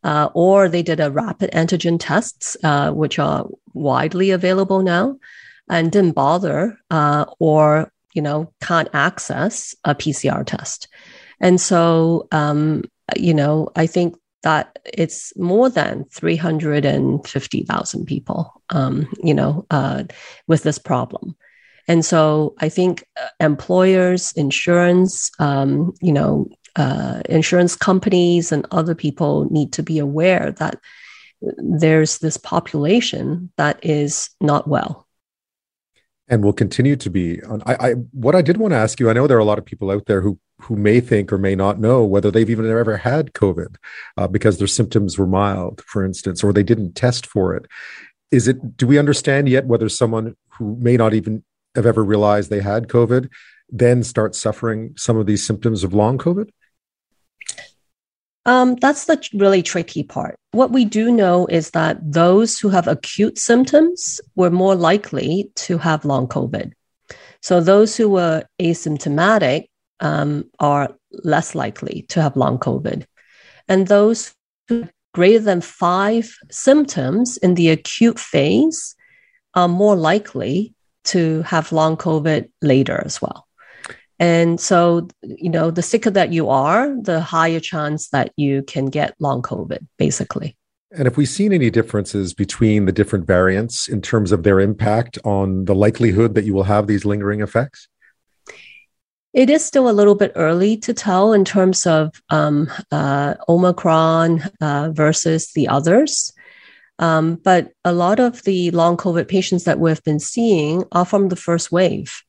uh, 0.04 0.30
or 0.34 0.70
they 0.70 0.84
did 0.84 1.00
a 1.00 1.12
rapid 1.12 1.52
antigen 1.52 1.98
tests, 2.00 2.58
uh, 2.64 2.92
which 2.92 3.20
are 3.20 3.48
widely 3.74 4.32
available 4.32 4.82
now, 4.82 5.18
and 5.70 5.92
didn't 5.92 6.14
bother 6.14 6.78
uh, 6.92 7.26
or 7.40 7.92
you 8.14 8.22
know 8.22 8.54
can't 8.62 8.90
access 8.94 9.76
a 9.84 9.94
PCR 9.96 10.46
test. 10.46 10.88
And 11.40 11.62
so, 11.62 12.28
um, 12.32 12.84
you 13.16 13.34
know, 13.34 13.70
I 13.76 13.86
think 13.88 14.16
that 14.44 14.80
it's 14.86 15.36
more 15.38 15.70
than 15.70 16.06
350,000 16.14 18.06
people, 18.06 18.62
um, 18.70 19.08
you 19.24 19.34
know, 19.34 19.66
uh, 19.72 20.04
with 20.48 20.64
this 20.64 20.80
problem. 20.80 21.36
And 21.88 22.04
so 22.04 22.54
I 22.60 22.70
think 22.70 23.04
uh, 23.22 23.28
employers, 23.40 24.34
insurance, 24.34 25.32
um, 25.40 25.94
you 26.02 26.12
know, 26.12 26.48
uh, 26.78 27.22
insurance 27.28 27.76
companies 27.76 28.52
and 28.52 28.66
other 28.72 28.96
people 28.96 29.52
need 29.52 29.74
to 29.74 29.84
be 29.84 30.00
aware 30.00 30.52
that 30.54 30.80
there's 31.42 32.20
this 32.20 32.38
population 32.38 33.52
that 33.58 33.80
is 33.84 34.30
not 34.42 34.68
well. 34.68 35.08
And 36.30 36.44
will 36.44 36.54
continue 36.54 36.96
to 36.98 37.10
be. 37.10 37.42
I, 37.66 37.76
I, 37.80 37.92
what 38.12 38.36
i 38.36 38.42
did 38.42 38.58
want 38.58 38.74
to 38.74 38.78
ask 38.78 39.00
you 39.00 39.10
i 39.10 39.14
know 39.14 39.28
there 39.28 39.38
are 39.38 39.42
a 39.42 39.46
lot 39.46 39.60
of 39.60 39.66
people 39.66 39.90
out 39.90 40.08
there 40.08 40.22
who 40.22 40.38
who 40.60 40.76
may 40.76 41.00
think 41.00 41.32
or 41.32 41.38
may 41.38 41.56
not 41.56 41.80
know 41.80 42.04
whether 42.04 42.32
they've 42.32 42.50
even 42.50 42.70
ever 42.70 42.98
had 42.98 43.34
covid 43.34 43.78
uh, 44.18 44.28
because 44.28 44.58
their 44.58 44.68
symptoms 44.68 45.18
were 45.18 45.28
mild 45.28 45.82
for 45.88 46.04
instance 46.04 46.44
or 46.44 46.52
they 46.52 46.64
didn't 46.64 46.94
test 46.94 47.26
for 47.26 47.56
it. 47.56 47.66
Is 48.30 48.48
it 48.48 48.76
do 48.76 48.86
we 48.86 49.00
understand 49.00 49.48
yet 49.48 49.68
whether 49.68 49.88
someone 49.88 50.36
who 50.50 50.76
may 50.82 50.98
not 50.98 51.14
even 51.14 51.44
have 51.76 51.86
ever 51.86 52.04
realized 52.04 52.50
they 52.50 52.62
had 52.62 52.90
covid 52.90 53.30
then 53.70 54.04
start 54.04 54.36
suffering 54.36 54.94
some 54.98 55.18
of 55.18 55.28
these 55.28 55.46
symptoms 55.46 55.84
of 55.84 55.94
long 55.94 56.18
covid 56.18 56.50
Um, 58.48 58.76
that's 58.76 59.06
the 59.06 59.22
really 59.34 59.62
tricky 59.62 60.04
part. 60.04 60.36
What 60.52 60.72
we 60.72 60.86
do 60.86 61.12
know 61.12 61.46
is 61.48 61.72
that 61.72 62.00
those 62.02 62.58
who 62.58 62.70
have 62.70 62.88
acute 62.88 63.38
symptoms 63.38 64.22
were 64.36 64.50
more 64.50 64.74
likely 64.74 65.52
to 65.68 65.78
have 65.78 66.06
long 66.06 66.28
COVID. 66.28 66.72
So 67.42 67.60
those 67.60 67.98
who 67.98 68.10
were 68.10 68.46
asymptomatic 68.60 69.66
um, 70.00 70.46
are 70.60 70.96
less 71.24 71.56
likely 71.56 72.06
to 72.10 72.22
have 72.22 72.38
long 72.38 72.58
COVID. 72.58 73.06
And 73.68 73.88
those 73.88 74.34
who 74.70 74.88
greater 75.14 75.44
than 75.44 75.62
five 75.62 76.34
symptoms 76.52 77.38
in 77.38 77.56
the 77.56 77.70
acute 77.70 78.20
phase 78.20 78.96
are 79.56 79.68
more 79.68 79.96
likely 79.96 80.74
to 81.06 81.42
have 81.42 81.72
long 81.72 81.98
COVID 81.98 82.50
later 82.62 83.02
as 83.04 83.22
well. 83.22 83.47
And 84.20 84.60
so, 84.60 85.08
you 85.22 85.50
know, 85.50 85.70
the 85.70 85.82
sicker 85.82 86.10
that 86.12 86.34
you 86.34 86.50
are, 86.50 86.96
the 87.02 87.22
higher 87.22 87.60
chance 87.60 88.10
that 88.10 88.32
you 88.36 88.64
can 88.64 88.88
get 88.88 89.16
long 89.20 89.42
COVID, 89.42 89.86
basically. 89.98 90.58
And 90.92 91.06
have 91.06 91.18
we 91.18 91.26
seen 91.26 91.54
any 91.54 91.70
differences 91.70 92.34
between 92.34 92.86
the 92.86 92.92
different 92.92 93.28
variants 93.28 93.88
in 93.88 94.02
terms 94.02 94.32
of 94.32 94.44
their 94.44 94.60
impact 94.60 95.20
on 95.24 95.66
the 95.66 95.76
likelihood 95.76 96.34
that 96.36 96.46
you 96.46 96.54
will 96.54 96.64
have 96.64 96.88
these 96.88 97.06
lingering 97.06 97.42
effects? 97.42 97.88
It 99.34 99.50
is 99.50 99.64
still 99.64 99.90
a 99.90 99.92
little 99.92 100.16
bit 100.16 100.32
early 100.36 100.78
to 100.78 100.94
tell 100.94 101.34
in 101.34 101.46
terms 101.46 101.86
of 101.86 102.20
um, 102.30 102.72
uh, 102.92 103.36
Omicron 103.48 104.42
uh, 104.62 104.90
versus 104.92 105.52
the 105.52 105.68
others. 105.68 106.34
Um, 106.98 107.36
but 107.36 107.74
a 107.86 107.94
lot 107.94 108.20
of 108.20 108.42
the 108.44 108.72
long 108.72 108.98
COVID 108.98 109.28
patients 109.28 109.66
that 109.66 109.80
we've 109.80 110.04
been 110.04 110.20
seeing 110.20 110.86
are 110.92 111.06
from 111.06 111.30
the 111.30 111.36
first 111.36 111.72
wave 111.72 112.24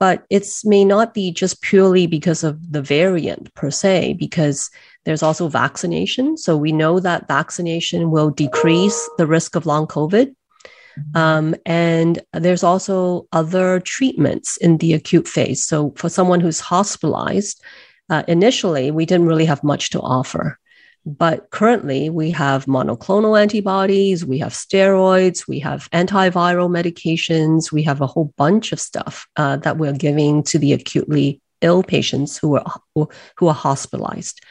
but 0.00 0.24
it 0.30 0.48
may 0.64 0.84
not 0.84 1.14
be 1.14 1.30
just 1.30 1.60
purely 1.60 2.06
because 2.06 2.42
of 2.42 2.72
the 2.72 2.82
variant 2.82 3.54
per 3.54 3.70
se, 3.70 4.14
because 4.14 4.70
there's 5.04 5.22
also 5.22 5.46
vaccination. 5.48 6.36
So 6.36 6.56
we 6.56 6.72
know 6.72 7.00
that 7.00 7.28
vaccination 7.28 8.10
will 8.10 8.30
decrease 8.30 9.08
the 9.18 9.26
risk 9.26 9.54
of 9.54 9.66
long 9.66 9.86
COVID. 9.86 10.34
Um, 11.14 11.54
and 11.66 12.20
there's 12.32 12.64
also 12.64 13.26
other 13.32 13.80
treatments 13.80 14.56
in 14.56 14.78
the 14.78 14.94
acute 14.94 15.28
phase. 15.28 15.64
So 15.64 15.92
for 15.96 16.08
someone 16.08 16.40
who's 16.40 16.60
hospitalized, 16.60 17.62
uh, 18.08 18.22
initially 18.26 18.90
we 18.90 19.06
didn't 19.06 19.26
really 19.26 19.46
have 19.46 19.62
much 19.62 19.90
to 19.90 20.00
offer. 20.00 20.58
But 21.06 21.50
currently, 21.50 22.10
we 22.10 22.30
have 22.32 22.66
monoclonal 22.66 23.40
antibodies, 23.40 24.24
we 24.24 24.38
have 24.38 24.52
steroids, 24.52 25.48
we 25.48 25.58
have 25.60 25.88
antiviral 25.90 26.68
medications, 26.68 27.72
we 27.72 27.82
have 27.84 28.00
a 28.00 28.06
whole 28.06 28.34
bunch 28.36 28.72
of 28.72 28.80
stuff 28.80 29.26
uh, 29.36 29.56
that 29.58 29.78
we're 29.78 29.94
giving 29.94 30.42
to 30.44 30.58
the 30.58 30.74
acutely 30.74 31.40
ill 31.62 31.82
patients 31.82 32.36
who 32.38 32.56
are 32.56 32.80
who 32.94 33.48
are 33.48 33.54
hospitalized. 33.54 34.44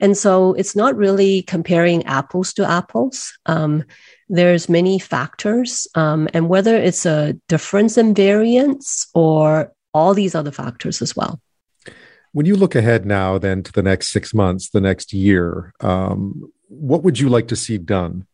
And 0.00 0.16
so 0.16 0.54
it's 0.54 0.74
not 0.74 0.96
really 0.96 1.42
comparing 1.42 2.04
apples 2.06 2.54
to 2.54 2.68
apples. 2.68 3.38
Um, 3.46 3.84
there's 4.28 4.68
many 4.68 4.98
factors, 4.98 5.86
um, 5.94 6.28
and 6.32 6.48
whether 6.48 6.76
it's 6.76 7.04
a 7.04 7.34
difference 7.48 7.98
in 7.98 8.14
variants 8.14 9.08
or 9.12 9.72
all 9.92 10.14
these 10.14 10.34
other 10.34 10.52
factors 10.52 11.02
as 11.02 11.14
well. 11.14 11.40
When 12.32 12.46
you 12.46 12.56
look 12.56 12.74
ahead 12.74 13.04
now, 13.04 13.38
then 13.38 13.62
to 13.64 13.72
the 13.72 13.82
next 13.82 14.08
six 14.08 14.32
months, 14.32 14.70
the 14.70 14.80
next 14.80 15.12
year, 15.12 15.72
um, 15.80 16.52
what 16.68 17.02
would 17.02 17.18
you 17.18 17.28
like 17.28 17.48
to 17.48 17.56
see 17.56 17.76
done 17.78 18.26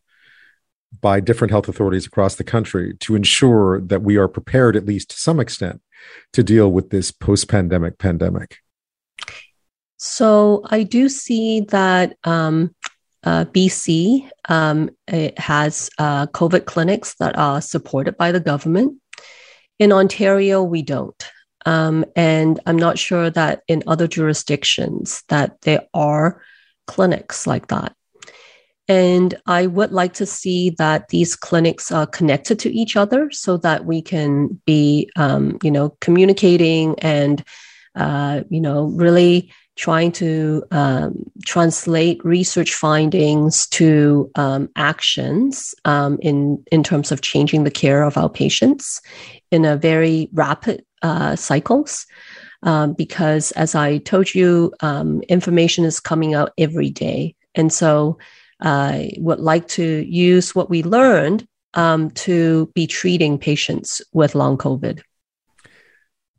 by 1.01 1.21
different 1.21 1.51
health 1.51 1.69
authorities 1.69 2.07
across 2.07 2.35
the 2.35 2.45
country 2.45 2.95
to 3.01 3.15
ensure 3.15 3.81
that 3.81 4.03
we 4.03 4.17
are 4.17 4.29
prepared, 4.29 4.77
at 4.77 4.87
least 4.87 5.11
to 5.11 5.17
some 5.17 5.41
extent, 5.41 5.81
to 6.33 6.43
deal 6.43 6.71
with 6.71 6.91
this 6.91 7.11
post 7.11 7.49
pandemic 7.49 7.99
pandemic? 7.99 8.59
So 9.97 10.63
I 10.67 10.83
do 10.83 11.09
see 11.09 11.61
that 11.61 12.17
um, 12.25 12.75
uh, 13.25 13.47
BC 13.47 14.29
um, 14.49 14.91
has 15.37 15.91
uh, 15.99 16.27
COVID 16.29 16.67
clinics 16.67 17.15
that 17.15 17.37
are 17.39 17.61
supported 17.61 18.17
by 18.17 18.33
the 18.33 18.41
government. 18.41 19.01
In 19.79 19.93
Ontario, 19.93 20.63
we 20.63 20.83
don't. 20.83 21.31
Um, 21.67 22.05
and 22.15 22.59
I'm 22.65 22.79
not 22.79 22.99
sure 22.99 23.29
that 23.29 23.63
in 23.69 23.83
other 23.87 24.07
jurisdictions 24.07 25.25
that 25.29 25.61
there 25.63 25.83
are 25.93 26.41
clinics 26.87 27.47
like 27.47 27.67
that. 27.69 27.95
And 28.89 29.35
I 29.47 29.67
would 29.67 29.91
like 29.91 30.15
to 30.15 30.27
see 30.27 30.71
that 30.79 31.09
these 31.09 31.35
clinics 31.35 31.91
are 31.91 32.07
connected 32.07 32.61
to 32.61 32.73
each 32.73 32.97
other 32.97 33.31
so 33.33 33.57
that 33.59 33.85
we 33.85 34.01
can 34.01 34.61
be, 34.65 35.11
um, 35.17 35.59
you 35.65 35.73
know, 35.73 35.97
communicating 36.01 36.97
and, 37.01 37.43
uh, 37.97 38.43
you 38.49 38.61
know, 38.61 38.85
really 38.85 39.53
trying 39.75 40.11
to 40.11 40.63
um, 40.71 41.31
translate 41.45 42.25
research 42.25 42.75
findings 42.75 43.67
to 43.69 44.31
um, 44.37 44.71
actions 44.77 45.75
um, 45.85 46.19
in 46.23 46.65
in 46.73 46.83
terms 46.83 47.13
of 47.13 47.21
changing 47.21 47.65
the 47.65 47.71
care 47.71 48.03
of 48.03 48.17
our 48.17 48.31
patients 48.31 49.03
in 49.51 49.65
a 49.65 49.77
very 49.77 50.31
rapid 50.33 50.86
uh, 51.07 51.37
cycles. 51.37 52.07
Um, 52.63 52.95
because 52.95 53.53
as 53.53 53.75
I 53.75 53.99
told 53.99 54.35
you, 54.35 54.73
um, 54.81 55.23
information 55.29 55.85
is 55.85 56.01
coming 56.01 56.35
out 56.35 56.53
every 56.59 56.91
day. 56.91 57.37
And 57.55 57.73
so 57.73 58.19
I 58.61 59.13
would 59.19 59.41
like 59.41 59.69
to 59.69 59.85
use 59.85 60.55
what 60.55 60.69
we 60.69 60.83
learned 60.83 61.47
um, 61.75 62.11
to 62.27 62.71
be 62.75 62.87
treating 62.87 63.39
patients 63.39 64.03
with 64.13 64.35
long 64.35 64.57
COVID. 64.57 65.03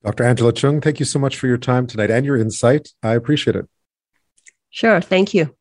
Dr. 0.03 0.23
Angela 0.23 0.53
Cheung, 0.53 0.83
thank 0.83 0.99
you 0.99 1.05
so 1.05 1.19
much 1.19 1.37
for 1.37 1.47
your 1.47 1.57
time 1.57 1.87
tonight 1.87 2.11
and 2.11 2.25
your 2.25 2.37
insight. 2.37 2.89
I 3.03 3.13
appreciate 3.13 3.55
it. 3.55 3.67
Sure. 4.69 5.01
Thank 5.01 5.33
you. 5.33 5.56